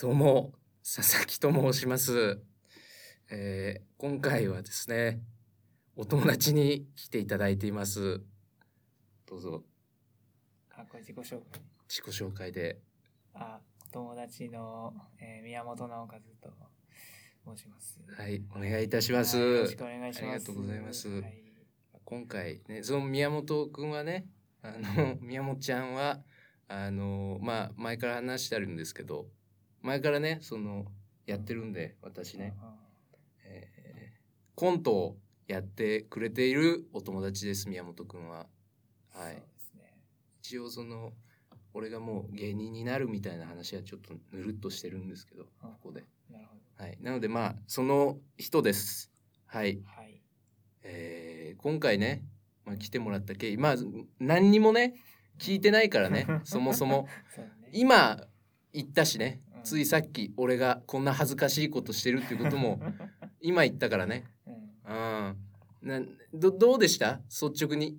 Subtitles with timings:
[0.00, 2.40] どうも佐々木と申します、
[3.30, 5.20] えー今回はですね
[5.94, 8.22] お友達に来ていただいています。
[9.28, 9.62] どうぞ。
[10.70, 11.60] あ、これ自己紹介。
[11.86, 12.78] 自己紹介で。
[13.34, 13.60] あ、
[13.90, 16.14] お友達の、えー宮本直和と
[17.54, 18.00] 申します。
[18.16, 20.22] はいお願いいたします、はいよろしくお願いします。
[20.22, 21.08] ありがとうございます。
[21.10, 21.42] はい。
[22.06, 24.28] 今回ねその宮本くんはね
[24.62, 26.22] あの宮本ちゃんは
[26.68, 29.26] あのまあ前から話してあるんですけど
[29.82, 30.86] 前からねその
[31.26, 32.54] やってるんで私ね、
[33.44, 34.20] えー
[34.56, 35.16] コントを
[35.48, 38.46] やってくれているお友達です宮本くんは。
[39.16, 39.40] うんはいね。
[40.42, 41.12] 一応その
[41.72, 46.04] 俺がもう芸人になるみたいな話はちょっとぬるっとしてるんですけどここで。
[46.76, 46.98] はい。
[47.00, 49.10] なのでまあその人です。
[49.46, 49.76] はい。
[49.76, 49.82] ど。
[49.86, 50.22] はい。
[50.82, 52.22] えー今回ね、
[52.66, 53.74] まあ、来てもらった経緯まあ
[54.18, 54.94] 何にもね
[55.38, 57.08] 聞いてないからね そもそも。
[57.38, 57.70] ね。
[57.72, 58.22] 今
[58.74, 59.40] 言ったしね。
[59.46, 62.80] うんついさっき俺がこんな恥ずかしいことしてるっていうことも
[63.40, 64.24] 今言ったからね
[64.86, 65.26] うん。
[65.26, 65.36] うん
[65.82, 66.00] な
[66.34, 67.20] どどうでした？
[67.28, 67.98] 率直に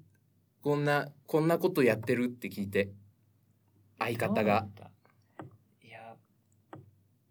[0.62, 2.92] こんなこんなことやってるって聞いて
[3.98, 4.68] 相方が。
[5.84, 6.16] いや、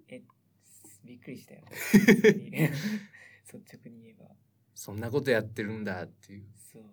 [0.08, 0.22] え、
[1.04, 1.62] びっくりしたよ。
[1.92, 4.26] 率直に言えば。
[4.74, 6.82] そんなことやってるんだっていうそう。
[6.82, 6.86] い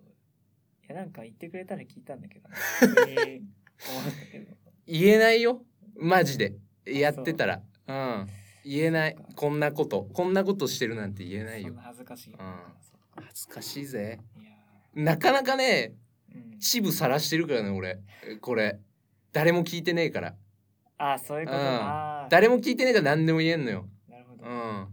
[0.90, 3.42] や、なんか言ってくれたら聞いたんだけどね。
[4.86, 6.56] 言えないよマジで
[6.94, 7.62] やってたら。
[7.88, 8.28] うん。
[8.66, 9.16] 言えない。
[9.36, 10.08] こんなこと。
[10.14, 11.74] こんなことしてるなんて言えないよ。
[11.78, 12.18] 恥ずか。
[12.18, 12.30] しい。
[12.32, 12.34] ん。
[12.34, 13.24] そっか。
[13.28, 14.20] 恥ずかしいぜ。
[14.94, 15.94] なかなかね。
[16.60, 18.00] チブさらしてるからね俺。
[18.42, 18.80] これ。
[19.32, 20.36] 誰も聞いてねえから。
[20.98, 21.64] あ、そういうことうん。
[21.64, 22.28] か。
[22.30, 23.88] 誰も聞いてねえから何でも言えんのよ。
[24.10, 24.44] なるほど。
[24.44, 24.88] うん。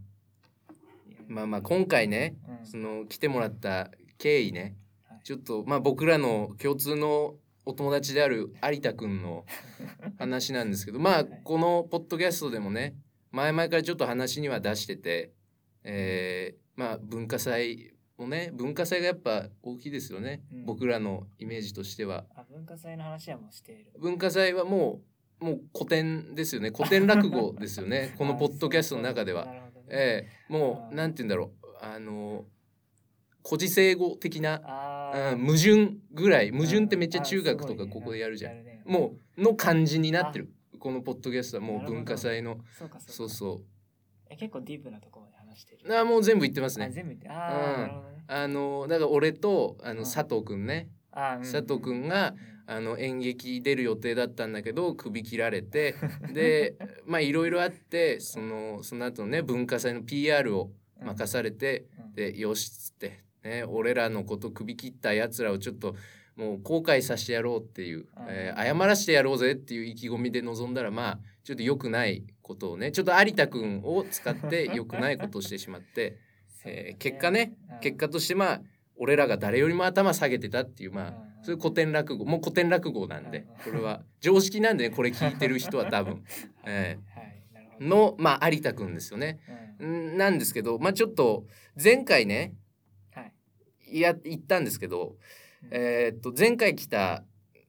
[1.29, 2.67] まあまあ今回ねうん。
[2.67, 4.77] その来てもらった経緯ね。
[5.08, 5.20] はい。
[5.25, 7.34] ちょっとまあ僕らの共通の
[7.67, 9.45] お友達である有田くんの
[10.19, 11.41] 話なんですけどまあはい。
[11.45, 12.97] このポッドキャストでもね
[13.31, 15.33] 前々からちょっと話には出してて
[15.83, 20.67] えーまあ文化祭もね文化祭がやっぱ大きいですよね、うん。
[20.67, 22.27] 僕らのイメージとしては。
[22.35, 23.92] あ、文化祭の話はもうしている。
[23.98, 25.01] 文化祭はも
[25.41, 26.70] うもう古典ですよね。
[26.74, 28.14] 古典落語ですよね。
[28.19, 29.42] このポッドキャストの中では。
[29.42, 29.47] あ。
[29.47, 29.86] なるほどね。
[29.91, 30.53] ええ。
[30.53, 31.67] もうなんて言うんだろう。
[31.80, 32.47] あの
[33.46, 38.82] 古事成語的なあうん矛盾ぐらい矛盾ってめっちゃうん中学とかここでやるじゃん、ね。
[38.86, 40.50] もうの感じになってる。
[40.78, 42.58] このポッドキャストはもう文化祭の。
[42.78, 43.62] そうかそう
[44.28, 45.80] え結構ディープなところまで話してる。
[45.86, 46.86] うあーもう全部言ってますね。
[46.86, 48.34] あ全部言ってあー、うん。
[48.34, 49.96] あのだから俺とあうん。
[49.98, 52.34] の佐藤くんね、佐藤くんが
[52.66, 55.94] あの演劇出る予定だったんだけど首切られて
[56.32, 62.14] でまあいろいろあってそのその後ね文化祭の PR をうん任されて、うん。
[62.14, 65.94] でよしっつって、ね、俺らのこと首切ったやつらをちょっと
[66.36, 68.06] もう後悔させてやろうっていう、うん。
[68.28, 76.16] えー謝らせてやろうぜっていう意気込みで臨んだらまあちょっと良くないことをねちょっと有田くんを使って 良くないことをしてしまって、
[76.64, 77.80] えー結果ねうん。
[77.80, 78.62] 結果としてまあ
[78.96, 86.24] 俺らが誰よりも頭下げてたっていうまあうんそういう古典落語もう古典落語なんでうんこれは常識なんでねこれ聞いてる人は多分。
[86.64, 87.34] え はい。
[87.80, 89.40] のまあ有田くんですよね。
[89.78, 90.14] うん。
[90.14, 91.44] んなんですけどまあちょっと
[91.82, 92.52] 前回ねはい
[94.00, 95.16] や言ったんですけど、
[95.62, 95.68] うん。
[95.70, 97.24] えーっと前回来た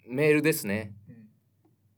[0.08, 1.16] メールですね、うん。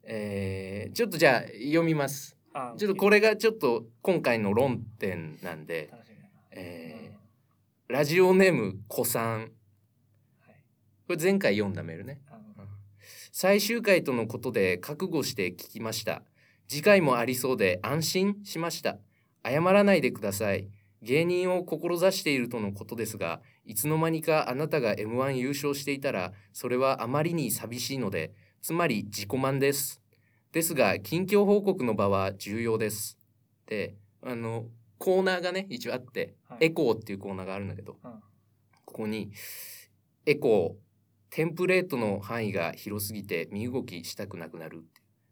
[0.03, 2.37] えーちょっとじゃあ読みます。
[2.53, 5.91] あちょっとこれがちょっと今回の論点なんで、
[6.51, 9.39] えうんラジオネーム子さん。
[9.39, 9.49] はい。
[11.07, 12.21] これ前回読んだメールね。
[13.31, 16.23] 最終回とのことで覚悟して聞きました。
[16.67, 18.97] 次回もありそうで安心しました。
[19.45, 20.67] 謝らないでください
[21.01, 30.01] 芸人を志しているとのことですがいつの間にかあなたが M1 優勝していたらそれはあまりに寂しいのでつまり自己満です。
[30.51, 33.17] ですが近況報告の場は重要です。
[33.67, 34.65] であの
[34.97, 36.65] コーナーがね一応あって、はい。
[36.65, 38.11] エコーっていうコーナーがあるんだけどうん。
[38.85, 39.31] ここに
[40.25, 44.83] エコーテンプレートの範囲が広すぎて身動きしたくなくなる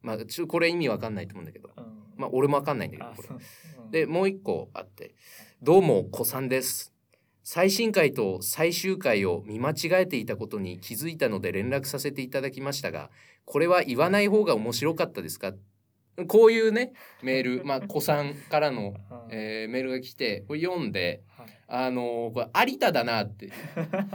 [0.02, 1.70] まあちょこれ意味わかんないと思うんだけど。
[1.76, 1.84] うん。
[2.18, 3.24] まあ俺もわかんないんだけどこ
[3.92, 4.06] れ。
[4.06, 5.16] でもう一個あって
[5.66, 6.94] 「どうも子さんです」
[7.44, 13.10] 最新回と最終回を見間違えていたことに気づいたので連絡させていただきましたが
[13.46, 15.54] これは言わない方が面白かったですか？
[16.28, 17.66] こういうねメール。
[17.66, 18.96] まあ子さんからの、うん
[19.32, 21.48] えーメールが来てこれ読んではい。
[21.68, 23.50] あのーこれ有田だなって、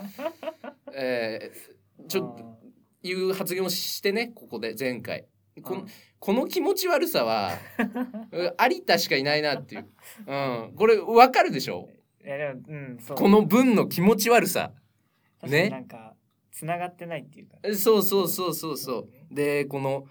[0.94, 2.60] えーちょっと
[3.02, 5.26] いう発言をしてねここで前回
[5.60, 5.86] この
[6.18, 7.52] この気持ち悪さは
[8.32, 9.86] うん有田しかいないなっていう、
[10.26, 11.88] うん、これわかるでしょ？
[12.24, 13.16] いやでもうんそう。
[13.16, 14.72] この文の気持ち悪さ。
[15.40, 15.70] 確かにね。
[15.70, 16.14] なんか
[16.52, 17.56] 繋がってないっていうか。
[17.74, 19.34] そうそうそうそうそう。
[19.34, 20.04] でこの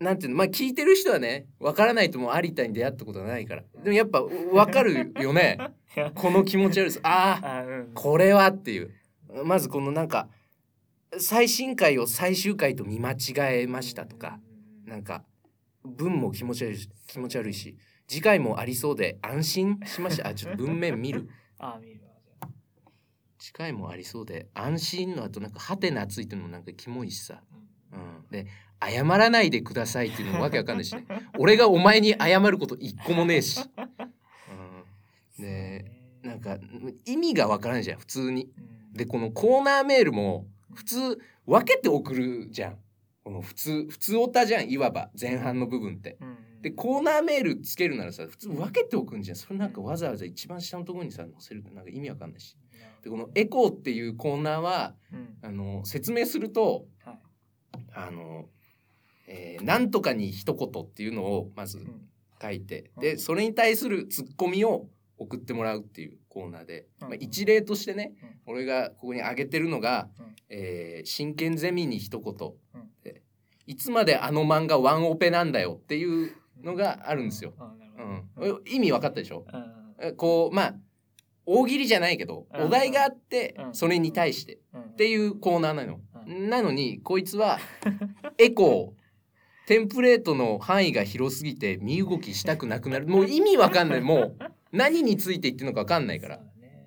[0.00, 0.36] なんていうの？
[0.36, 3.62] まあ聞いてる人はねわからないともう有田に出会ったことはないから。
[3.84, 5.58] でもやっぱわかるよね。
[5.96, 6.10] いや。
[6.14, 7.90] この気持ち悪いですあああうん。
[7.94, 8.94] これはっていう。
[9.44, 10.28] まずこのなんか
[11.18, 14.38] 最新回を最終回と見間違えましたとか
[14.86, 15.24] なんか
[15.84, 17.76] 文も気持ち悪いし気持ち悪いし
[18.08, 21.28] 次回もありそうで安心しましたあちょっと文面見る。
[21.58, 22.00] あ見る
[23.38, 27.42] 次回もありそうで安心の後なんかハテナついてるのもなんかキモいしさ、
[27.92, 27.98] うん。
[27.98, 28.46] うん、で
[28.80, 31.04] 謝らないでくださいっていうのもわけわかんないしね。
[31.38, 33.86] 俺がお前に謝ること一個もねえし、 うん、
[35.36, 36.20] そうねね。
[36.22, 36.58] なんか
[37.04, 38.52] 意味がわからないじゃん普通に。
[38.56, 38.92] うん。
[38.92, 42.78] でこのコーナーメールも普通分けて送るじゃん。
[43.24, 44.70] この普通普通オタじゃん。
[44.70, 46.18] いわば前半の部分って。
[46.20, 49.36] うんでコーナーメールつけるならさ普通分けておくんじゃん。
[49.36, 52.56] それなんかわざわざ一番下のところにさ載せるってなんか意味わかんないし。
[53.02, 55.38] でこの「エコー」っていうコーナーはうん。
[55.42, 57.18] あの説明するとはい。
[57.94, 58.48] あの、
[59.26, 62.08] えーなんとかに一言っていうのをまずうん。
[62.40, 63.02] 書いてうん。
[63.02, 67.08] でそれに対するツッコミを送ってもらうっていうコーナーで、うん。
[67.08, 68.14] まあ、一例としてね
[68.46, 68.54] うん。
[68.54, 72.52] 俺がここに挙げてるのがうん「えー真剣ゼミに一言。
[73.66, 76.32] いつまであの漫画ワンオペなんだよ」っていう
[76.62, 77.54] のがあるんですよ。
[78.38, 79.44] うん、意味分かったでしょ？
[80.02, 80.74] うこうまあ
[81.44, 82.62] 大喜利じゃないけどうん。
[82.66, 83.74] お題があってうん。
[83.74, 84.80] それに対してうん。
[84.82, 86.00] っていうコーナーなの。
[86.26, 87.58] うなのにこいつは
[88.38, 89.02] エコー
[89.66, 93.06] テンプレートの範囲が広すぎて身動きしたくなくなる。
[93.06, 94.00] もう意味わかんない。
[94.00, 94.36] もう
[94.72, 96.40] 何について言ってるのかわかんないから。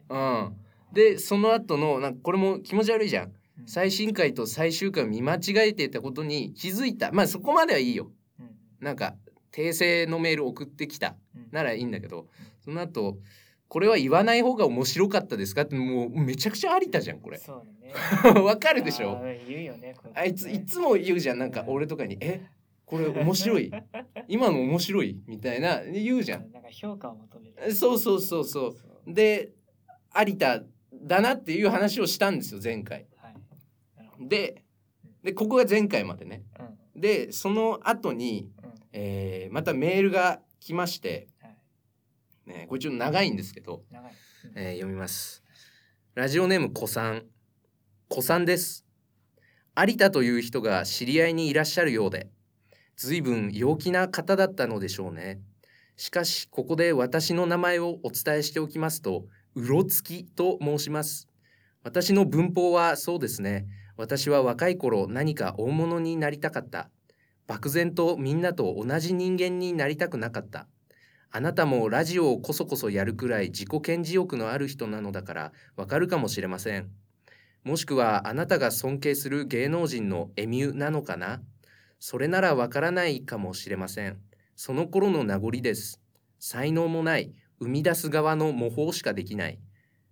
[0.10, 0.18] そう。
[0.18, 0.56] ん、
[0.94, 3.26] でその後のなんかこれも気持ち悪いじゃん。
[3.26, 3.68] うん。
[3.68, 7.12] 最新回と最終回を見間違えていたことに気づいた。
[7.12, 8.12] まあそこまではいいよ。
[8.40, 8.50] うん。
[8.80, 9.16] なんか
[9.52, 11.48] 訂正のメール送ってきたうん。
[11.52, 12.28] ならいいんだけど。
[12.64, 13.20] その後
[13.68, 17.38] これは言わない方が面白かったですかってもうめちゃくちゃ有田じゃんこれ。
[17.38, 17.64] そう
[18.24, 18.40] だね。
[18.42, 19.18] わかるでしょ。
[19.18, 19.22] あ
[19.78, 19.96] ね。
[20.14, 21.40] あいついつも言うじゃん。
[21.40, 22.42] なんか俺とかに「え？
[22.86, 23.72] これ面白い
[24.28, 26.52] 今の面白い?」みたいな言うじゃん。
[26.52, 28.76] なんか評価を求めるそうそうそうそ
[29.08, 29.52] うで
[30.16, 33.08] 有田だなっていう話をしたんですよ前回。
[33.18, 34.64] はいで
[35.24, 36.44] でここが前回までね。
[36.60, 41.58] うんでその後に、うんえーまたメールが来まして、はい
[42.46, 44.14] ね、これちょっと長いんですけど、長い
[44.46, 45.44] うんえー読みます。
[46.14, 47.26] ラジオネーム子さん。
[48.08, 48.86] 子さんです。
[49.78, 52.30] 有田という人が知り合いにいらっしゃるようで、
[52.98, 55.42] 随分陽気な方だったのでしょうね。
[55.98, 59.26] しかし、ここで私の名前をお伝えしておきますと、
[59.56, 61.28] うろつきと申します。
[61.84, 63.66] 私の文法はそうですね。
[63.98, 66.90] 私は若い頃何か大物になりたかった。
[67.48, 70.68] 漠然とみんなと同じ人間になりたくなかった。
[71.32, 76.90] あなたもラジオをこそこそやるくらい自己顕示欲のある人なのだからわかるかもしれません。
[77.64, 81.42] もしくはあなたが尊敬する芸能人のエミューなのかな？
[82.08, 84.20] それならわからないかもしれません。
[84.56, 86.00] その頃の名残です。
[86.38, 89.60] 才能もない、生み出す側の模倣しかできない。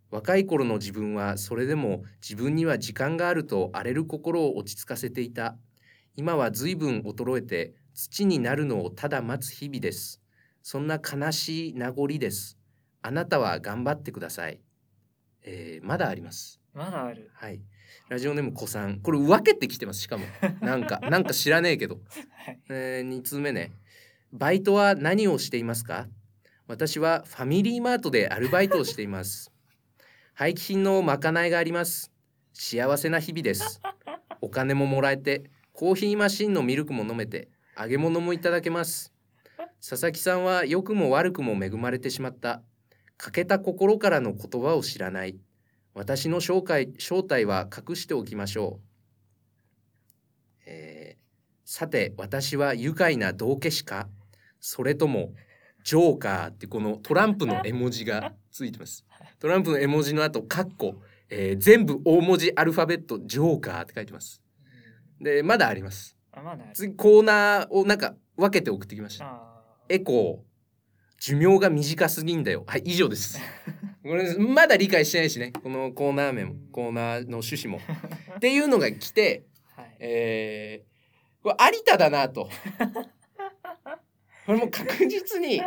[0.10, 5.56] 若い頃の自分はそれでも自分には時間があると荒れる心を落ち着かせていた。
[6.16, 10.20] 今は随分衰えて土になるのをただ待つ日々です。
[10.64, 12.58] そんな悲しい名残です。
[13.04, 14.60] あなたは頑張ってください。
[15.44, 16.60] えーまだあります。
[16.74, 17.62] まだあるはい。
[18.14, 19.00] ラジオネーム子さん。
[19.00, 20.02] これ分けてきてます。
[20.02, 20.26] しかも。
[20.62, 21.96] なんか、 なんか知らねえけど。
[21.96, 23.72] はいえー、2通目ね。
[24.32, 26.08] バイトは何をしていますか？
[26.68, 29.52] 私はファミリーマートでアルバイトをしています。
[30.36, 32.12] 廃棄品のまかないがあります。
[32.54, 33.82] 幸せな日々です。
[34.42, 39.12] お金ももらえて、コーヒーマシンのミルクも飲めて、揚げ物もいただけます。
[39.82, 42.62] 佐々木さんは良くも悪くも恵まれてしまった。
[43.18, 45.40] 欠けた心からの言葉を知らない。
[45.94, 48.88] 私の正体正体は隠しておきましょう。
[50.66, 51.24] えー
[51.66, 54.10] さて私は愉快な道化師か？
[54.60, 55.34] それとも
[55.84, 59.06] ジョーカーってこのトランプの 絵文字がついてます。
[59.40, 64.42] トランプの絵文字の後カッコ、えー全部大文字アルファベットジョーカーって書いてます。
[65.20, 66.18] うんでまだあります。
[66.32, 69.26] あま次コーナーをなんか分けて送ってきました。
[69.26, 70.54] あエコー
[71.22, 72.66] 寿命が短すぎんだよ。
[72.68, 73.40] はい以上です。
[74.04, 75.54] これまだ理解してないしね。
[75.64, 77.80] このコーナー名もコーナーの趣旨も。
[78.36, 79.96] っていうのが来て、ーはい。
[80.00, 80.94] えー
[81.44, 82.50] これ有田だなと。
[84.46, 85.62] これもう確実に有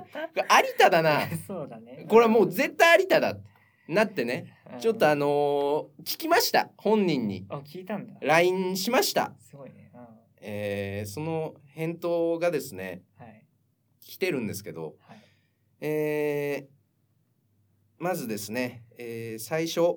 [0.79, 1.27] 田だな。
[1.47, 2.07] そうだね。
[2.09, 3.39] これはもう絶対有田だ
[3.89, 4.55] なってね。
[4.73, 4.81] うん。
[4.81, 6.71] ちょっとあのー聞きました。
[6.77, 7.47] 本人に。
[7.49, 8.15] あ聞いたんだ。
[8.21, 9.91] LINE しました、すごいね。
[9.95, 10.07] うん。
[10.41, 13.45] えーその返答がですねはい。
[14.01, 15.19] 来てるんですけど、はい。
[15.81, 16.76] えー
[17.99, 19.97] まずですね、えー最初、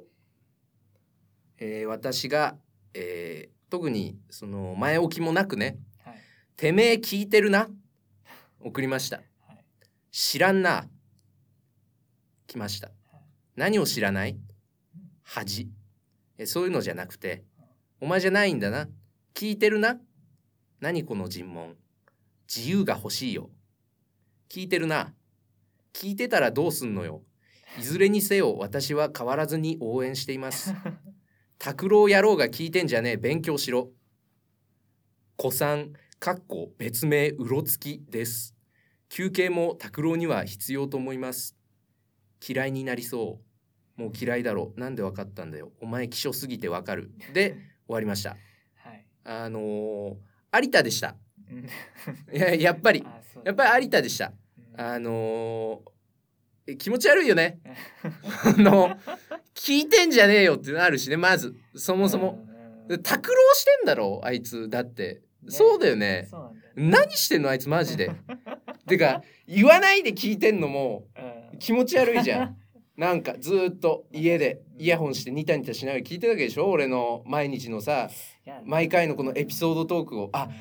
[1.57, 2.55] えー私が、
[2.93, 6.15] えー特にその前置きもなくねはい。
[6.55, 7.69] てめえ聞いてるな
[8.59, 9.17] 送りました。
[9.45, 9.63] はい。
[10.11, 10.87] 知らんな
[12.47, 12.87] 来ました。
[13.11, 13.21] はい。
[13.55, 14.39] 何を知らない？
[15.21, 15.69] 恥。
[16.39, 17.43] えそういうのじゃなくて
[18.01, 18.87] お前じゃないんだな
[19.35, 19.99] 聞いてるな
[20.79, 21.75] 何この尋問
[22.47, 23.51] 自由が欲しいよ。
[24.49, 25.13] 聞いてるな
[25.93, 27.21] 聞いてたらどうすんのよ
[27.77, 30.73] いずれにせよ私は変わらずに応援しています。
[31.57, 33.89] 拓郎野郎が聞いてんじゃねえ勉強しろ。
[35.39, 38.55] 古参かっこ別名うろつきです。
[39.09, 41.55] 休憩も拓郎には必要と思います。
[42.47, 43.39] 嫌いになりそ
[43.97, 44.01] う。
[44.01, 45.71] もう嫌いだろなんでわかったんだよ。
[45.81, 47.11] お前希少すぎてわかる。
[47.33, 47.57] で
[47.87, 48.37] 終わりました。
[48.75, 49.05] はい。
[49.25, 50.15] あのー
[50.61, 51.15] 有田でした。
[51.51, 51.65] うん。
[52.35, 53.05] いややっぱり。
[53.43, 54.33] やっぱり有田でした。
[54.57, 54.81] うん。
[54.81, 55.98] あのーえ
[56.77, 57.59] 気持ち悪いよね。
[58.45, 58.97] あの
[59.55, 61.55] 聞いてんじゃねえよってなるしねまず。
[61.75, 62.45] そもそも。
[63.03, 64.67] 拓郎してんだろあいつ。
[64.69, 66.27] だって、そうだよね。
[66.29, 68.11] そうだよ何してんのあいつマジで。
[68.87, 71.05] てか言わないで聞いてんのも
[71.51, 71.59] うん。
[71.59, 72.57] 気持ち悪いじゃん。
[72.97, 78.09] なんかずーっと家でイヤホンしてニタニタしながら聞いてるわけでしょ俺の毎日のさ
[78.65, 80.29] 毎回のこのエピソードトークを。
[80.33, 80.51] あうん。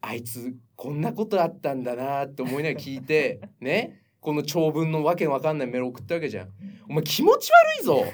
[0.00, 6.48] あいつこんなことあったんだなって思いながら聞いて ねこの長文のわけわかんないメール送ったわけじゃん。
[6.88, 8.04] お前気持ち悪いぞ。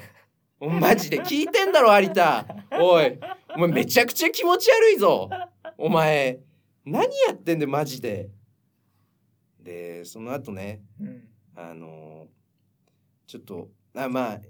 [0.61, 1.21] マジで。
[1.23, 2.47] 聞いてんだろ有田。
[2.73, 3.19] おい。
[3.57, 5.31] お前めちゃくちゃ気持ち悪いぞ。
[5.79, 6.41] お前。
[6.85, 8.29] 何やってんだよマジで。
[9.61, 10.83] でその後ね。
[11.01, 11.29] うん。
[11.57, 12.27] あの
[13.27, 14.41] ちょっとあまあ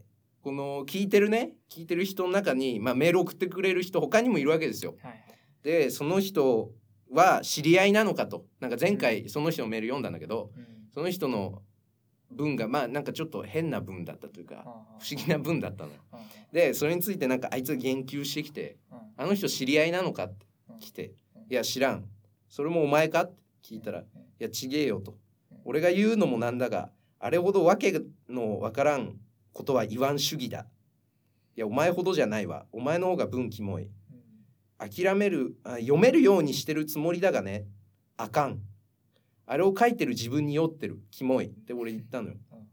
[0.43, 1.53] この聞いてるね。
[1.71, 4.97] 聞いてる人の中に、まあ、メール送ってくれる人他にもいるわけですよ。
[5.03, 5.25] はいはい。
[5.63, 6.73] でその人
[7.11, 8.45] は知り合いなのかと。
[8.61, 10.51] なんか前回その人のメール読んだんだけど。
[10.57, 11.63] うんその人の
[12.31, 14.63] 文がまあなんかちょっと変な文だったというか
[14.99, 15.91] 不思議な文だったの。
[16.53, 20.79] でそれについてなんかあいつが言及してきてうん「あの人知り合いなのか?」ってうん。
[20.79, 21.13] 来て
[21.51, 22.05] 「いや知らん。
[22.49, 24.05] それもお前か?」って聞いたら「い
[24.39, 25.13] やちげえよ」と。
[25.51, 29.19] うん「俺が言うのもなんだがあれほどわけのわからん
[29.53, 30.67] ことは言わん主義だ」
[31.57, 32.67] 「いやお前ほどじゃないわ。
[32.73, 33.85] お前の方が文キモい」
[34.81, 34.91] うん。
[34.91, 37.67] 諦めるあ読めるようにしてるつもりだがね
[38.17, 38.61] あかん
[39.47, 42.37] あれを書いてる自分に酔ってるキモいって俺言ったのよ。
[42.53, 42.65] うん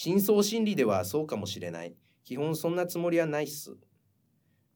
[0.00, 1.92] 深層心理ではそうかもしれない。
[2.22, 3.76] 基本そんなつもりはないっす。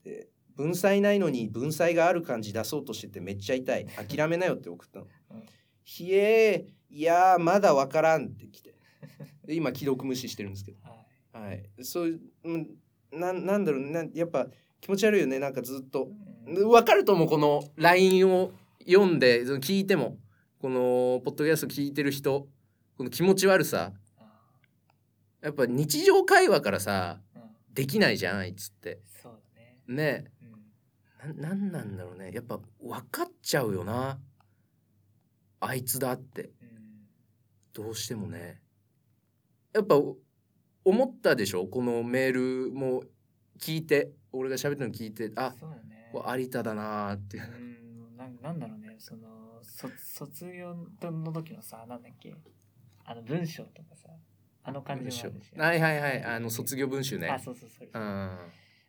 [0.02, 3.86] で文才ないのに文才がある感じ出そうとしててめっちゃ痛い。
[3.86, 5.06] 諦めなよって送ったの。
[5.30, 5.42] うん。
[5.84, 8.74] ひえーいやーまだわからんって来て。
[9.44, 10.78] で今既読無視してるんですけど。
[11.32, 11.46] はい。
[11.50, 11.70] はい。
[11.84, 12.68] そういううん
[13.12, 14.48] なんなんだろうなやっぱ
[14.80, 15.38] 気持ち悪いよね。
[15.38, 16.08] なんかずっと。
[16.48, 16.68] うん。
[16.68, 18.50] わかると思うこの LINE を
[18.88, 20.18] 読んで聞いても
[20.62, 22.46] このポッドキャスト聞いてる人
[22.96, 24.24] この気持ち悪さあ
[25.42, 27.48] やっぱ日常会話からさーうん。
[27.74, 29.00] できないじゃんあいつって。
[29.20, 30.22] そうだね。
[30.22, 30.24] ね。
[31.24, 31.40] うん。
[31.40, 32.30] ななんなんだろうね。
[32.32, 34.20] やっぱ分かっちゃうよな。
[35.58, 36.42] あいつだって。
[36.44, 37.08] うん。
[37.72, 38.60] どうしてもね。
[39.74, 40.14] やっぱ思
[41.04, 41.66] ったでしょ？
[41.66, 43.02] このメールも
[43.58, 45.56] 聞いて俺が喋ったの聞いてあ
[45.88, 46.12] ね。
[46.38, 47.38] 有田だなーって。
[47.38, 47.71] うん
[48.22, 52.34] なんなんだろうねそのそ卒業の時のさなんだっけ
[53.04, 54.08] あの文章とかさ
[54.64, 55.52] あの感じもあるし。
[55.56, 57.28] はいはいはいあの卒業文集ね。
[57.28, 57.88] あそうそうそう。
[57.92, 58.38] うん。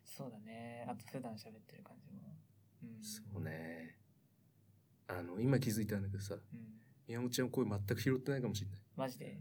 [0.05, 0.85] そうだね。
[0.87, 2.21] あと普段喋ってる感じも。
[2.83, 3.03] うん。
[3.03, 3.97] そうね。
[5.07, 6.41] あの今気づいたんだけどさうん。
[7.07, 8.79] 宮本ちゃんの声全く拾ってないかもしれない。
[8.95, 9.39] マジで？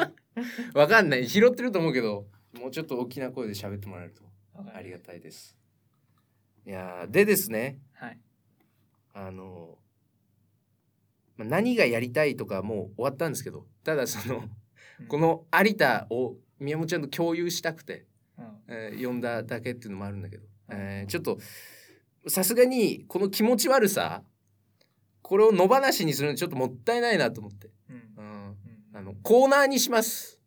[0.74, 1.26] わかんない。
[1.26, 2.26] 拾ってると思うけど
[2.58, 4.22] もうちょっと大きな声で喋ってもらえると
[4.74, 5.58] ありがたいです。
[6.64, 7.78] いやーでですね。
[7.92, 8.18] はい
[9.14, 9.78] あの
[11.36, 15.06] まあ何がやりたいとかもう終わったんですけどただそのうん。
[15.08, 18.04] この有田を宮本ちゃんと共有したくて、
[18.38, 18.44] うん。
[18.68, 20.76] えー呼んだだけっていうのもあるんだけど、うん。
[20.76, 21.38] えーちょっと
[22.28, 24.22] さすがにこの気持ち悪さ
[25.22, 27.96] これを野放しにするのちょっともったいないなと思って、うん。
[28.16, 28.56] うん、うん。
[28.92, 30.38] あのコーナーにします。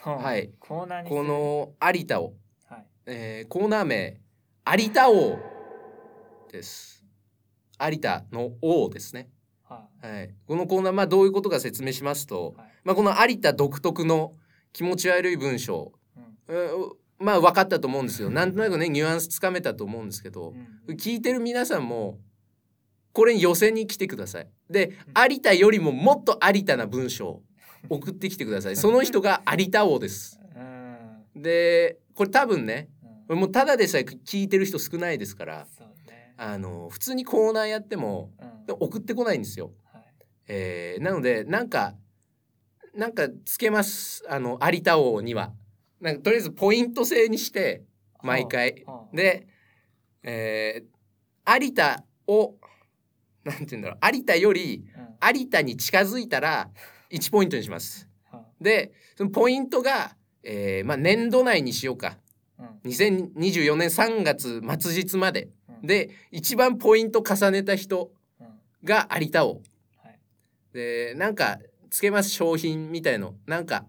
[0.00, 0.50] ははい。
[0.60, 2.34] コーナーにこの有田を、
[2.68, 2.86] はい。
[3.06, 4.20] えーコーナー名
[4.76, 5.38] 有田王
[6.52, 7.03] です
[7.88, 9.28] 有田の王ですね。
[9.62, 12.72] ははい、このコーナー、まあ、どういうことか説明しますとい、はい。
[12.84, 14.34] まあ、この有田独特の
[14.72, 15.92] 気持ち悪い文章、
[16.48, 16.80] うん。
[16.80, 18.28] うんまあ分かったと思うんですよ。
[18.28, 20.52] なんとなくねニュアンスつかめたと思うんですけど
[20.86, 20.96] う、ん。
[20.96, 22.18] 聞いてる皆さんも
[23.12, 24.48] これに寄せに来てください。
[24.68, 24.92] で
[25.30, 27.40] 有田よりももっと有田な文章
[27.88, 28.76] 送ってきてください。
[28.76, 30.40] その人が有田王です。
[30.56, 31.42] うん。
[31.42, 32.88] でこれ多分ね
[33.28, 33.38] うん。
[33.38, 35.66] もうただでさえ聞いてる人少ないですから
[36.36, 38.76] あの普通にコーナーやってもうん。
[38.80, 39.72] 送ってこないんですよ。
[39.92, 40.02] はい。
[40.48, 41.94] えーなのでなんか
[42.94, 44.24] なんかつけます。
[44.28, 45.52] あの有田王には。
[46.00, 47.84] なんかとりあえずポイント制にして
[48.22, 48.84] 毎回。
[48.86, 49.46] はあで、
[50.22, 52.54] えー有田を
[53.44, 54.16] なんて言うんだろう。
[54.16, 55.36] 有田よりうん。
[55.38, 56.70] 有田に近づいたら
[57.10, 58.08] 1ポイントにします。
[58.30, 62.16] はでそのポイントが、えーまあ、年度内にしようか。
[62.58, 62.90] うん。
[62.90, 65.42] 2024年3月末日まで。
[65.44, 65.50] うん
[65.86, 68.10] で一番ポイント重ねた人
[68.40, 68.46] うん
[68.84, 69.62] が有田王。
[70.02, 70.18] はい。
[70.72, 71.58] でなんか
[71.90, 73.34] つけます商品みたいの。
[73.46, 73.86] なんか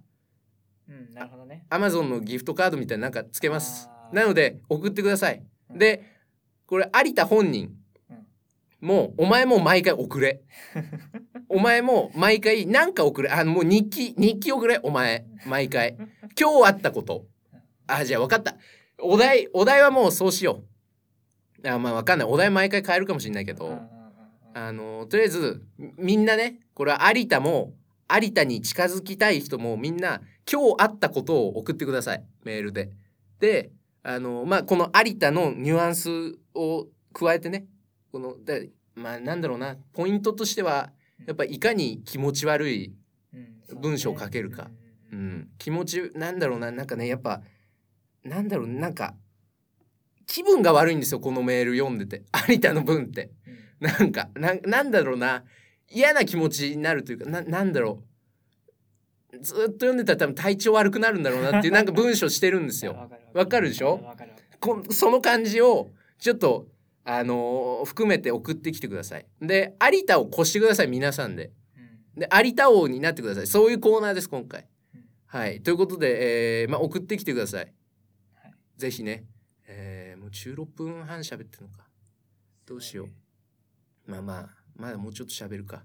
[0.87, 1.65] うんなるほどね。
[1.69, 3.89] アマゾンのギフトカードみたいななんかつけます。
[4.13, 5.43] なので送ってください。
[5.69, 5.77] うん。
[5.77, 6.03] で
[6.67, 7.75] これ有田本人。
[8.09, 8.87] うん。
[8.87, 10.41] もうお前も毎回送れ。
[11.49, 13.29] お前も毎回なんか送れ。
[13.29, 14.79] あのもう日記日記送れ。
[14.83, 15.97] お前毎回。
[16.39, 17.25] 今日あったこと。
[17.87, 18.55] あじゃあ分かった。
[18.99, 20.74] お題お題はもうそうしよう
[21.67, 22.27] あまあ分かんない。
[22.27, 23.79] お題毎回変えるかもしれないけど、
[24.53, 27.73] あのとりあえずみみんなねこれは有田も
[28.11, 32.23] 有田に近づきたい人もみんな今日あったことを送ってください。
[32.43, 32.91] メールで。
[33.39, 33.71] で
[34.03, 37.65] あのまあこの有田のニュアンスを加えてね
[38.11, 40.91] このでまあなんだろうなポイントとしては
[41.25, 42.93] やっぱいかに気持ち悪い、
[43.81, 44.69] 文章を書けるか。
[45.11, 47.41] うん、気持ちなんだろうななんかねやっぱ
[48.23, 49.15] なんだろうなんか
[50.27, 53.31] 気分が悪いんですよこのメール読んでて 有田の文って。
[53.47, 55.43] うんなんかななんだろうな
[55.89, 58.03] 嫌な気持ちになるというかななんだろ
[59.33, 63.09] うずっと読んでたら多分体調悪くなるんだろうなっていう なんか文章してるんですよ。
[63.33, 63.99] わかるでしょ？
[64.61, 66.67] こその感じをちょっと
[67.03, 69.25] あのー含めて送ってきてください。
[69.41, 71.51] で有田を越してください皆さんで。
[72.15, 73.47] うんで有田王になってください。
[73.47, 74.65] そういうコーナーです今回
[74.95, 75.01] うん。
[75.27, 77.73] はいということで、えーまあ、送ってきてください。
[78.35, 79.34] はいぜひね、えー
[80.25, 81.85] もう16分半喋ってるのか。
[82.65, 84.11] どうしよう。
[84.11, 85.83] まあまあまだもうちょっと喋るか、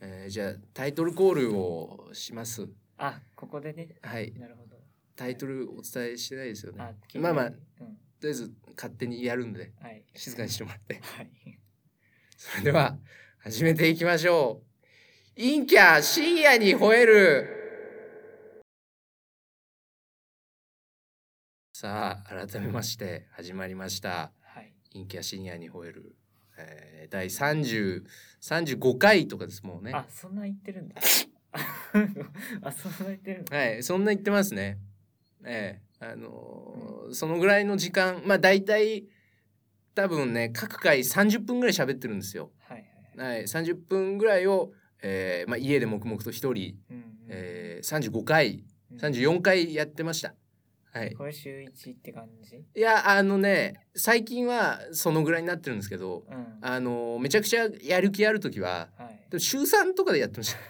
[0.00, 2.68] えーじゃあタイトルコールをします。
[2.98, 3.96] あここでね。
[4.00, 4.32] はい。
[4.38, 4.76] なるほど。
[5.16, 6.84] タイトルお伝えしてないですよね。
[6.84, 7.52] あまあまあうん。
[7.56, 7.56] と
[8.22, 10.04] りあえず勝手にやるんではい。
[10.14, 11.00] 静かにしてもらって。
[11.02, 11.30] はい。
[12.36, 12.96] それでは
[13.38, 14.62] 始めていきましょ
[15.34, 15.34] う。
[15.34, 17.63] 陰キャ深夜に吠える
[21.84, 24.32] さあ改めまして始まりました。
[24.40, 24.72] はい。
[24.94, 26.16] 陰キャ深夜に吠える、
[26.56, 28.04] えー第30
[28.40, 29.92] 35回とかですもんね。
[29.92, 30.94] あそんな言ってるんだ。
[32.62, 34.78] あそんな言ってるんだはい、そんな言ってますね。
[35.44, 39.04] ええ、あのーそのぐらいの時間、まあ大体
[39.94, 42.50] 多分ね各回30分ぐらい喋ってるんですよ。
[42.60, 42.84] はいは
[43.18, 43.36] いはい。
[43.36, 48.98] はい、30分ぐらいを、えーまあ、家で黙々と一人、うんうんえー、35回うん。
[48.98, 50.34] 34回やってました。
[50.94, 52.56] はい、これ週一って感じ？
[52.56, 56.58] いやあのね最近はそのぐらいになってるんですけど、うん。
[56.62, 59.26] あのーめちゃくちゃやる気ある時ははい。
[59.28, 60.58] でも週3とかでやってました。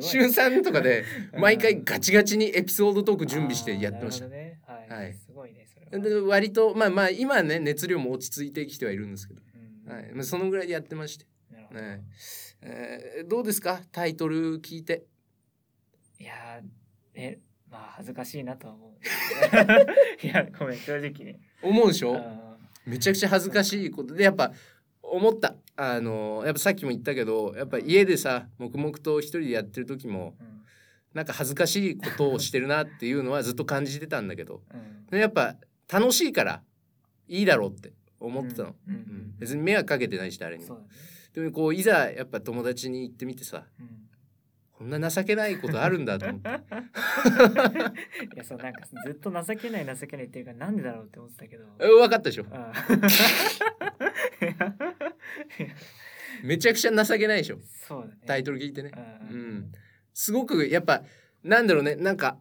[0.00, 1.40] 週3とかでうん。
[1.40, 4.26] 毎回ガチガチにエピソードトーク準備してやってました。
[4.28, 4.60] ね。
[4.66, 5.14] はい、はい。
[5.14, 6.04] すごいねそれは。
[6.04, 9.40] で割とまあまあ今はね熱量も落ち着いてきてはいるんですけど、
[9.86, 9.92] うん。
[9.92, 10.10] はい。
[10.12, 11.80] まあ、そのぐらいでやってまして、なるほど。
[11.80, 12.00] はい。
[12.62, 13.80] えーどうですか？
[13.92, 15.04] タイトル聞いて。
[16.18, 16.64] いやー
[17.14, 17.38] え
[17.70, 18.90] まあ恥ずかしいなとは思う。
[20.26, 22.16] いやごめん正直ね思うでしょ？
[22.16, 24.52] あめちゃくちゃ恥ずかしいことでやっぱ
[25.02, 25.56] 思った。
[25.76, 30.54] あのやっぱさっきも言ったけどやっぱ家でさ黙々と一人でやってる時もーうん。
[31.14, 34.62] なんか恥ずかしいことをしてるなっていうのはずっと感じてたんだけど。
[34.72, 35.06] うん。
[35.06, 35.56] でやっぱ
[35.92, 36.62] 楽しいから
[37.28, 38.94] いいだろうって思ってたの、うん。
[38.94, 39.00] うん。
[39.00, 39.34] うん。
[39.38, 40.78] 別に迷惑かけてないし誰にも。
[40.78, 40.86] ね。
[41.32, 44.03] でもこういざやっぱ友達に行ってみてさうん
[44.76, 46.48] こんな情けないことあるんだと思って。
[46.50, 46.52] い
[48.36, 51.64] やそうなんかずっと情けない情けないっていうかなんでだろうって思ってたけど。
[51.80, 52.46] え分かったでしょ。
[52.50, 52.72] あ
[56.42, 57.58] めちゃくちゃ情けないでしょ。
[57.86, 58.14] そうだね。
[58.26, 58.90] タイトル聞いてね。
[59.30, 59.72] ううんん。
[60.12, 61.04] すごくやっぱ
[61.44, 62.38] なんだろうねなんか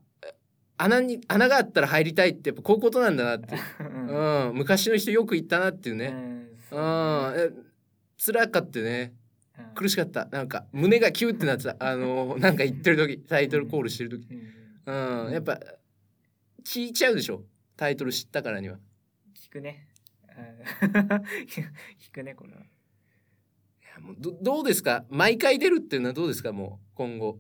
[0.78, 3.84] 穴に穴があったら入りたいってやっぱこういうことなんだなって、う。
[3.84, 6.08] んうん、昔の人よく言ったなっていうね、
[6.72, 7.65] うんうん。
[8.17, 9.13] 辛かってね。
[9.17, 9.23] うん
[9.76, 10.26] 苦しかった。
[10.26, 11.76] なんか胸がキューってなってた。
[11.80, 14.28] あのなんか言ってる時タイトルコールしてる時。
[14.86, 15.26] うん。
[15.26, 15.32] うん。
[15.32, 15.60] やっぱ
[16.63, 17.44] 聞いちゃうでしょ？
[17.78, 18.78] タイトル知ったからには。
[19.36, 19.88] 聞くね。
[20.38, 20.89] うん。
[21.46, 22.60] 聞くねこれは。
[22.62, 22.63] い
[23.96, 25.06] やもうどどうですか？
[25.10, 26.52] 毎回出るっていうのはどうですか？
[26.52, 27.39] もう今後。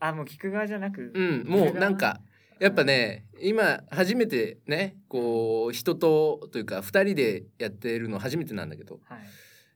[0.00, 1.44] あもう聞く側じゃなくうん。
[1.48, 2.20] もうなんか
[2.60, 9.00] やっぱね今初めてねこう人とというか2人でやってるの初めてなんだけど。
[9.04, 9.18] はい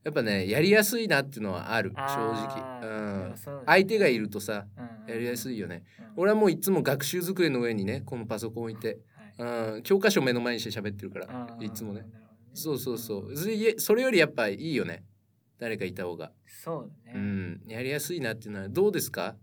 [0.05, 3.35] やっぱねやりやすいなっていうのはある正直、うん、
[3.67, 4.67] 相手がいるとさ
[5.07, 5.13] うん。
[5.13, 5.85] やりやすいよね。
[5.99, 6.23] うん。
[6.23, 8.99] 俺はもういつも学習机の上にねこのパソコン置いて、
[9.39, 9.75] はい。
[9.75, 12.05] うん、教科書目の前にして喋ってるからいつもね。
[12.55, 13.37] そうそうそう。
[13.79, 15.05] それよりやっぱいいよね。
[15.59, 17.61] 誰かいた方が、そうだうねん。
[17.69, 19.37] やりやすいなっていうのはどうですか？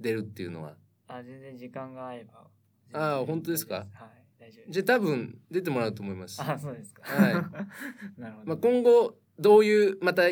[0.00, 0.74] 出るっていうのは。
[1.06, 2.46] あ全然時間が合えば。
[3.18, 3.74] あー本当ですか？
[3.76, 3.86] はい。
[4.40, 6.40] 大丈夫じゃあ多分出てもらうと思います。
[6.42, 7.02] あそうですか。
[7.04, 7.34] はい。
[8.20, 10.22] なるほど、まあ、今後どういうまた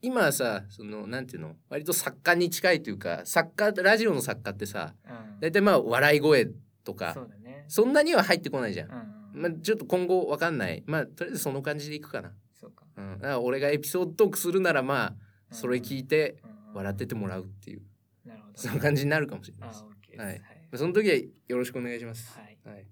[0.00, 1.56] 今はさそのなんていうの？
[1.68, 5.40] 割と作家に近いというか作家ラジオの作家ってさうん。
[5.40, 6.52] 大体まあ笑い声と
[6.86, 7.64] そかうだね。
[7.68, 8.90] そんなには入ってこないじゃん。
[8.90, 10.82] うんうんまあ、ちょっと今後わかんない。
[10.86, 12.32] まあとりあえずその感じでいくかな。
[12.60, 12.84] そうか。
[12.96, 15.14] うん、だから俺がエピソードトークするならまあ
[15.50, 16.74] それ聞いてうんうん。
[16.74, 17.82] 笑っててもらうっていう
[18.24, 19.84] なるほどその感じになるかもしれないあです。
[20.18, 20.36] ははい。
[20.72, 22.38] い、その時はよろしくお願いします。
[22.38, 22.58] はい。
[22.64, 22.86] はい、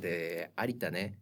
[0.00, 1.18] で有田ね、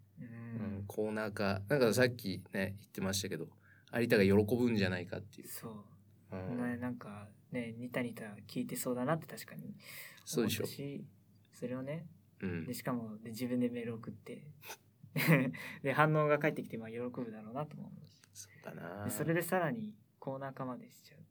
[0.58, 3.48] ううんん、コーナー化なんかさっきね言ってましたけど
[3.92, 5.48] 有田が喜ぶんじゃないかっていう。
[5.48, 6.36] そう。
[6.36, 6.62] うん。
[6.62, 9.74] ね、なんかねニタニタ聞いてそうだなって確かに
[10.24, 10.66] そうでしょ。
[11.52, 12.06] それをね
[12.40, 12.66] うん。
[12.66, 14.42] でしかもで自分でメール送って
[15.82, 18.20] で反応が返ってきてまあ喜ぶだろうなとも思うし。
[18.34, 19.04] そうだな。
[19.04, 21.22] でそれでさらにコーナー化までしちゃうっ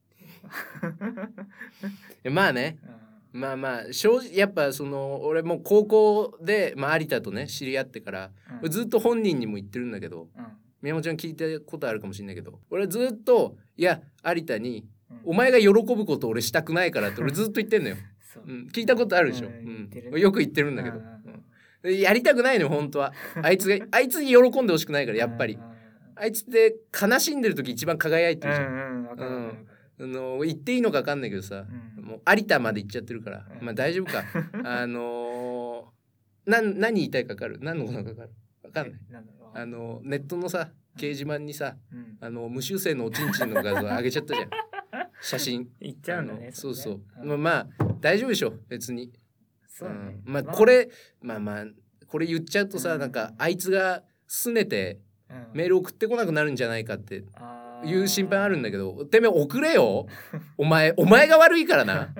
[2.21, 2.31] ていう。
[2.33, 2.79] まあね。
[2.83, 8.31] うんまあまあ正直やっぱその俺も高校で、まあ、有田とね知り合ってから
[8.63, 8.71] うん。
[8.71, 10.45] ずっと本人にも言ってるんだけどうん。
[10.81, 18.43] 宮本ちゃん聞いたことあるかもしれないけど俺ずっといや有田にうん「お前が喜ぶこと俺したくないから」って俺ずっと言ってんのよ、 そう。
[18.45, 20.19] うん、聞いたことあるでしょ、うん。
[20.19, 23.13] よく言ってるんだけど、やりたくないのよ本当は。
[23.41, 25.57] あいつがあいつに喜んでほしくないからやっぱり。
[26.15, 29.67] あいつって悲しんでる時一番輝いてるじゃん、うん
[29.99, 31.65] あの言っていいのか分かんないけどさ、
[32.07, 33.65] もう有田まで行っちゃってるから、うん。
[33.65, 34.23] まあ大丈夫か。
[34.63, 37.59] あのー、なん何言いたいか分かる？
[37.61, 38.29] 何のことか分かる？
[38.63, 38.99] 分かんない。
[39.53, 42.17] あのネットのさ掲示板にさうん。
[42.21, 44.49] あの無修正のおちんちんの画像上げちゃったじゃん。
[45.21, 45.69] 写真。
[45.81, 47.67] 言っちゃうんだねあのそうそう、まあまあ
[47.99, 49.11] 大丈夫でしょ別に、
[49.67, 50.21] そうだね。
[50.25, 50.33] うん。
[50.33, 50.43] まあ。
[50.43, 50.89] これ
[51.21, 51.65] まあまあ
[52.07, 52.99] これ言っちゃうとさ、うん。
[53.01, 55.47] なんかあいつが拗ねてうん。
[55.53, 57.25] メール送ってこなくなるんじゃないかって
[57.85, 60.07] いう心配あるんだけどてめえ送れよ。
[60.57, 62.13] お前お前が悪いからな。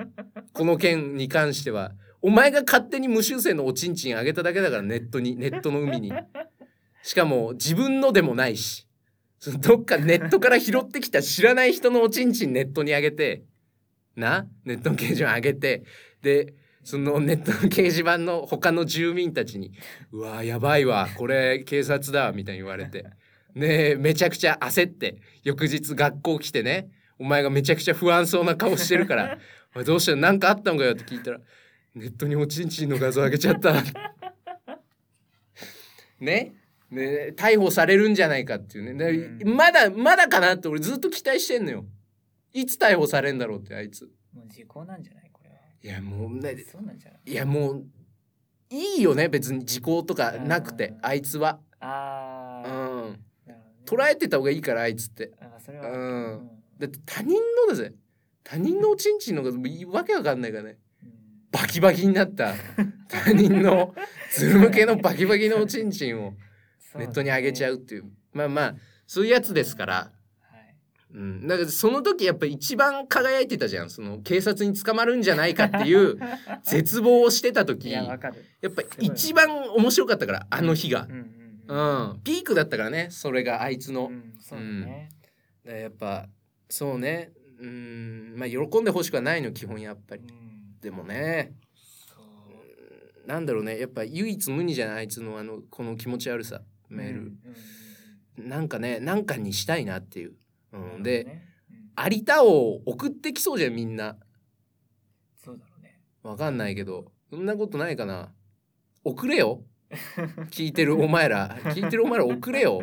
[0.54, 1.94] この件に関しては。
[2.22, 6.12] お前が勝手に無修正のおちんちん上げただけだからネットにネットの海に。
[7.04, 8.88] しかも自分のでもないし。
[9.60, 13.44] どっかネットから拾ってきた知らない人のおちんちんネットに上げて。
[14.16, 14.48] な？
[14.66, 15.84] ネットの掲示板上げて。
[16.22, 19.74] でそのネットの掲示板の他の住民たちに
[20.12, 21.08] 「うわやばいわ。
[21.18, 23.06] これ警察だ」みたいに言われて。
[23.56, 29.40] ねえめちゃくちゃ焦って翌日学校来てねお前がめちゃくちゃ不安そうな顔してるから
[29.76, 30.18] 「おいどうしたの？
[30.22, 31.40] 何かあったのかよ」って聞いたら
[31.96, 33.74] 「ネットにおちんちんの画像上げちゃった」
[36.20, 36.54] ね？
[36.90, 38.94] ね逮捕されるんじゃないかっていうね。
[38.94, 39.12] で
[39.46, 39.56] うん。
[39.56, 41.86] まだまだかなって俺ずっと期待してんのよ。
[42.54, 44.06] いつ逮捕されんだろうってあいつ。
[44.34, 45.30] もう時効なんじゃない？
[45.32, 45.56] これは。
[45.84, 47.32] いやもうねそうなんじゃない？
[47.32, 47.86] いやもう
[48.70, 50.98] いいよね別に時効とかなくてうん。
[51.02, 51.60] あいつは。
[51.62, 52.37] うんああ
[53.88, 55.32] 捉えてた方がいいからあいつって。
[55.40, 56.50] あそれはうん。
[56.78, 57.94] だって他人のだぜ。
[58.44, 60.78] 他人のおちんちんのがいいわけわかんないからね。
[61.04, 61.12] うん。
[61.52, 62.54] バキバキになった。
[63.08, 63.96] 他人の
[64.34, 66.34] ズル向けのバキバキのおちんちんを
[66.96, 68.12] ネットに上げちゃうっていう。
[68.34, 68.76] まあまあ
[69.08, 69.94] そういうやつですから。
[69.96, 70.76] はい。
[71.14, 73.90] うん、だからその時やっぱ一番輝いてたじゃん。
[73.90, 76.18] その警察に捕まるんじゃないかっていう
[76.64, 77.88] 絶望をしてた時。
[77.88, 81.08] いやっぱ一番面白かったからあの日が。
[81.10, 81.37] う、ん
[81.68, 81.78] うん。
[81.78, 85.10] ううんん、ピークだったからねそれがあいつの、うんそうだね。
[85.66, 86.28] だからやっぱ
[86.70, 87.32] そうね。
[87.60, 88.36] うん。
[88.38, 90.22] まあ喜んでほしくはないの基本やっぱり。
[90.22, 90.80] うん。
[90.80, 91.54] でもね。
[93.26, 93.80] なんだろうね。
[93.80, 98.50] やっぱ唯一無二じゃないあいつのあのこの気持ち悪さメール、うんうんうん。
[98.50, 100.34] なんかねなんかにしたいなっていう、
[100.72, 101.44] う、うんんで、ね。
[101.70, 102.14] うん。
[102.14, 104.18] 有田を送ってきそうじゃんみんな。
[105.44, 106.00] そうだろうね。
[106.24, 107.12] わかんないけど。
[107.30, 108.32] そんなことないかな。
[109.04, 109.64] 送れよ
[110.52, 112.82] 聞いてるお前ら聞いてるお前ら送れよ。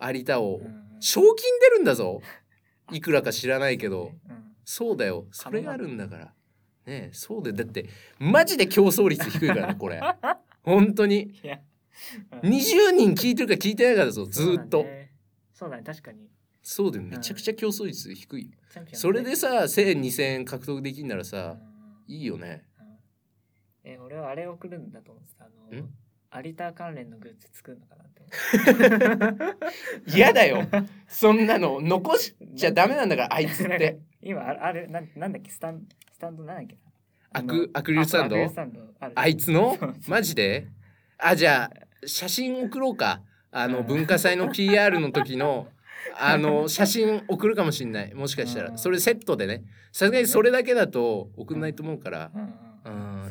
[0.00, 0.58] 有田を。
[0.58, 0.86] うん。
[1.00, 2.22] 賞金出るんだぞ。
[2.92, 4.12] いくらか知らないけど。
[4.28, 4.54] うん。
[4.64, 5.26] そうだよ。
[5.30, 6.24] それがあるんだから。
[6.26, 6.32] ね
[6.86, 7.56] えそうだよ。
[7.56, 7.88] だって
[8.18, 10.00] マジで競争率低いからねこれ。
[10.62, 11.38] 本当に。
[11.42, 11.60] いや。
[12.42, 14.82] 20人聞いてるか聞いてないからだぞずーっと。
[14.82, 15.12] そうだね。
[15.52, 15.82] そうだね。
[15.84, 16.28] 確かに。
[16.62, 17.04] そうだよ。
[17.04, 18.50] めちゃくちゃ競争率低い
[18.92, 21.62] それでさ1000円2000円獲得できんならうさん。
[22.08, 22.64] いいよね。
[23.84, 23.90] うん。
[23.90, 25.44] え俺はあれ送るんだと思ってた。
[25.44, 25.90] あのん？
[26.34, 28.26] 有田関連のグッズ作るのかなって。
[30.16, 30.66] 嫌だよ。
[31.06, 31.80] そんなの。
[31.80, 33.98] 残しちゃダメなんだからあいつって。
[34.22, 35.50] 今あれなんなんだっけ？
[35.50, 36.74] スタンスタンドなんだっけ？
[36.74, 36.80] な
[37.40, 38.36] アクアクリルスタンド？
[38.36, 38.80] あアクリルスタンド。
[39.00, 39.12] ある。
[39.14, 39.76] あいつの？
[40.08, 40.66] マジで？
[41.18, 43.22] あじゃあ写真送ろうか。
[43.52, 43.86] あのうん。
[43.86, 45.68] 文化祭の PR の時の
[46.18, 48.14] あの写真送るかもしんない。
[48.14, 48.72] もしかしたうん。
[48.72, 49.62] らそれセットでね。
[49.92, 52.30] さすがにそれだけだと送んないと思うから。
[52.34, 52.54] うん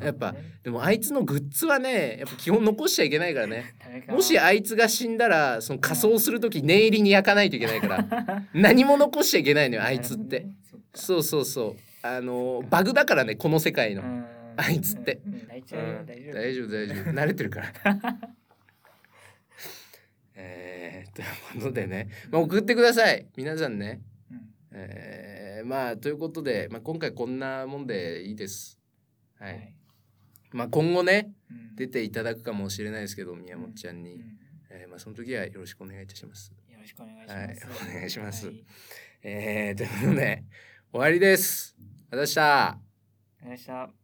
[0.05, 3.75] やっぱねでもあいつのグッズはねやっぱ基本残しちゃいけないからね。
[4.09, 8.43] もしあいつが死んだらその仮装する時念入りに焼かないといけないから。
[8.53, 10.47] 何も残しちゃいけないのよあいつって。
[10.95, 11.75] そうそうそう。
[12.01, 14.01] あのバグだからねこの世界の。
[14.01, 14.25] うん。
[14.57, 15.21] あいつって。
[15.47, 16.05] 大丈夫。
[16.33, 16.97] 大丈夫大丈夫。
[17.13, 18.17] 慣れてるから。
[20.37, 23.27] えー、ということでね、まあ、送ってください。
[23.37, 24.01] 皆さんね。
[24.31, 24.39] うん。
[24.71, 28.79] えー、まあということで、まあ、今回こんなもんでいいです。
[29.37, 29.74] はい、はい
[30.55, 31.75] まあ今後ねうん。
[31.75, 34.21] 出ていただくかもしれないですけど宮本ちゃんに、うん。
[34.69, 36.53] えーまあ、その時はよろしくお願いいたします。
[36.69, 37.15] よろしくお願
[37.51, 37.83] いします。
[37.83, 38.47] はいお願いします。
[38.47, 38.63] はい。
[39.23, 40.43] えー、ということで
[40.91, 41.75] 終わりです。
[41.77, 42.77] ありがとうございました。
[43.43, 43.89] お願いしました。